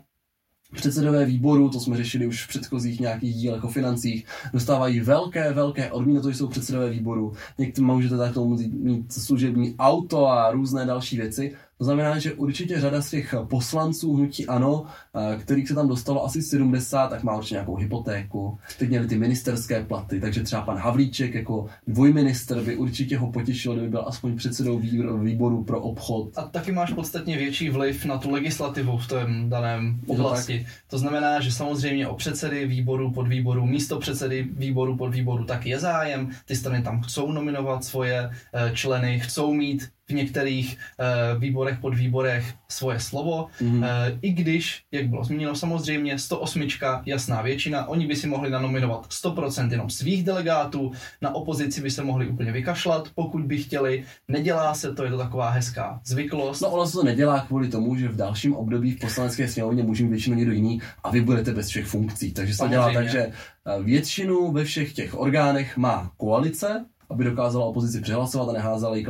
[0.74, 5.92] Předsedové výboru, to jsme řešili už v předchozích nějakých dílech o financích, dostávají velké, velké
[5.92, 7.32] odměny, to jsou předsedové výboru.
[7.58, 11.54] Někteří můžete tak tomu mít služební auto a různé další věci.
[11.80, 14.84] To znamená, že určitě řada z těch poslanců hnutí ANO,
[15.16, 18.58] eh, kterých se tam dostalo asi 70, tak má určitě nějakou hypotéku.
[18.78, 23.72] Teď měli ty ministerské platy, takže třeba pan Havlíček jako dvojminister by určitě ho potěšil,
[23.72, 24.78] kdyby byl aspoň předsedou
[25.22, 26.38] výboru pro obchod.
[26.38, 30.58] A taky máš podstatně větší vliv na tu legislativu v tom daném oblasti.
[30.58, 35.78] To, to znamená, že samozřejmě o předsedy výboru, podvýboru, místo předsedy výboru, podvýboru tak je
[35.78, 36.30] zájem.
[36.44, 42.54] Ty strany tam chcou nominovat svoje eh, členy, chcou mít v některých uh, výborech, podvýborech
[42.68, 43.78] svoje slovo, mm-hmm.
[43.78, 46.68] uh, i když, jak bylo zmíněno samozřejmě, 108,
[47.06, 50.92] jasná většina, oni by si mohli nanominovat 100% jenom svých delegátů,
[51.22, 55.18] na opozici by se mohli úplně vykašlat, pokud by chtěli, nedělá se to, je to
[55.18, 56.62] taková hezká zvyklost.
[56.62, 60.04] No ono se to nedělá kvůli tomu, že v dalším období v poslanecké sněmovně může
[60.04, 63.08] mít většinu někdo jiný a vy budete bez všech funkcí, takže se to dělá tak,
[63.08, 68.96] že eh, většinu ve všech těch orgánech má koalice, aby dokázala opozici přehlasovat a neházela
[68.96, 69.06] jí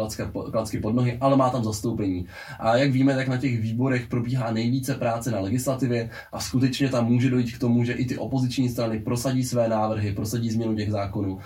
[0.50, 2.26] klacky pod nohy, ale má tam zastoupení.
[2.60, 7.06] A jak víme, tak na těch výborech probíhá nejvíce práce na legislativě a skutečně tam
[7.06, 10.90] může dojít k tomu, že i ty opoziční strany prosadí své návrhy, prosadí změnu těch
[10.90, 11.38] zákonů.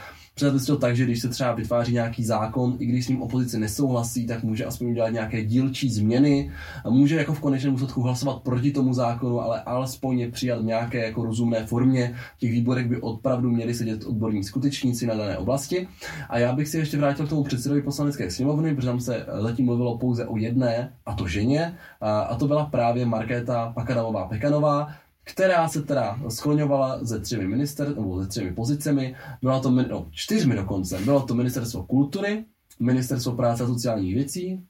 [0.67, 4.27] To tak, že když se třeba vytváří nějaký zákon, i když s ním opozice nesouhlasí,
[4.27, 6.51] tak může aspoň udělat nějaké dílčí změny.
[6.91, 11.07] Může jako v konečném důsledku hlasovat proti tomu zákonu, ale alespoň je přijat v nějaké
[11.07, 12.15] jako rozumné formě.
[12.37, 15.89] V těch výborech by opravdu měli sedět odborní skutečníci na dané oblasti.
[16.29, 19.67] A já bych si ještě vrátil k tomu předsedovi poslanecké sněmovny, protože tam se zatím
[19.67, 24.89] mluvilo pouze o jedné, a to ženě, a to byla právě Markéta Pakadamová Pekanová,
[25.25, 29.15] která se teda skloňovala ze třemi minister, nebo ze třemi pozicemi.
[29.43, 30.99] Byla to, no, čtyřmi dokonce.
[30.99, 32.45] Bylo to ministerstvo kultury,
[32.81, 34.67] ministerstvo práce a sociálních věcí,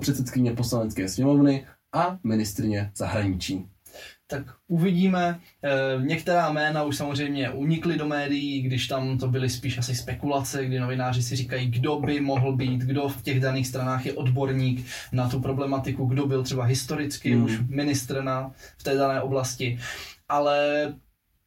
[0.00, 3.68] předsedkyně poslanecké sněmovny a ministrině zahraničí
[4.26, 5.40] tak uvidíme.
[5.64, 10.66] E, některá jména už samozřejmě unikly do médií, když tam to byly spíš asi spekulace,
[10.66, 14.86] kdy novináři si říkají, kdo by mohl být, kdo v těch daných stranách je odborník
[15.12, 17.44] na tu problematiku, kdo byl třeba historicky mm.
[17.44, 19.78] už ministr na, v té dané oblasti.
[20.28, 20.92] Ale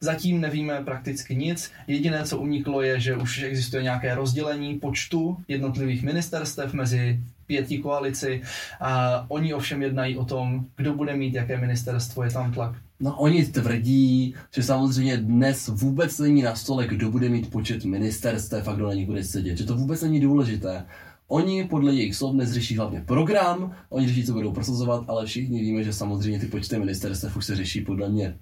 [0.04, 1.72] Zatím nevíme prakticky nic.
[1.88, 8.42] Jediné, co uniklo, je, že už existuje nějaké rozdělení počtu jednotlivých ministerstev mezi pěti koalici
[8.80, 12.76] a oni ovšem jednají o tom, kdo bude mít jaké ministerstvo, je tam tlak.
[13.00, 18.68] No oni tvrdí, že samozřejmě dnes vůbec není na stole, kdo bude mít počet ministerstev
[18.68, 20.86] a kdo na nich bude sedět, že to vůbec není důležité.
[21.28, 25.62] Oni podle jejich slov dnes řeší hlavně program, oni řeší, co budou prosazovat, ale všichni
[25.62, 28.38] víme, že samozřejmě ty počty ministerstev už se řeší podle mě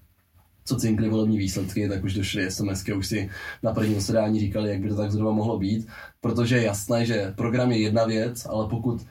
[0.65, 3.29] co cinkly volební výsledky, tak už došly SMSky, už si
[3.63, 5.87] na prvním zasedání říkali, jak by to tak zhruba mohlo být,
[6.21, 9.03] protože je jasné, že program je jedna věc, ale pokud uh,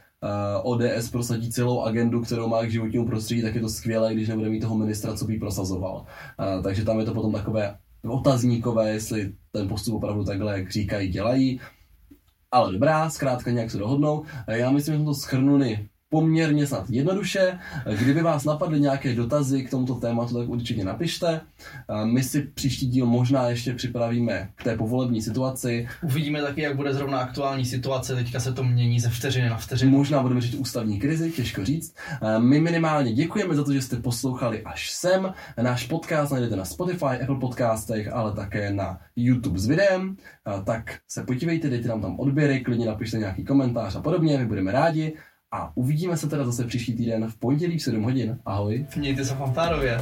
[0.62, 4.48] ODS prosadí celou agendu, kterou má k životnímu prostředí, tak je to skvělé, když nebude
[4.48, 5.96] mít toho ministra, co by prosazoval.
[5.96, 7.76] Uh, takže tam je to potom takové
[8.08, 11.60] otazníkové, jestli ten postup opravdu takhle, jak říkají, dělají.
[12.52, 14.24] Ale dobrá, zkrátka nějak se dohodnou.
[14.48, 17.58] Já myslím, že jsme to schrnuli poměrně snad jednoduše.
[17.98, 21.40] Kdyby vás napadly nějaké dotazy k tomuto tématu, tak určitě napište.
[22.04, 25.88] My si příští díl možná ještě připravíme k té povolební situaci.
[26.02, 28.14] Uvidíme taky, jak bude zrovna aktuální situace.
[28.14, 29.92] Teďka se to mění ze vteřiny na vteřinu.
[29.92, 31.94] Možná budeme řešit ústavní krizi, těžko říct.
[32.38, 35.32] My minimálně děkujeme za to, že jste poslouchali až sem.
[35.62, 40.16] Náš podcast najdete na Spotify, Apple podcastech, ale také na YouTube s videem.
[40.64, 44.72] Tak se podívejte, dejte nám tam odběry, klidně napište nějaký komentář a podobně, my budeme
[44.72, 45.12] rádi.
[45.52, 48.38] A uvidíme se teda zase příští týden v pondělí v 7 hodin.
[48.46, 48.86] Ahoj.
[48.96, 50.00] Mějte se fanfárově.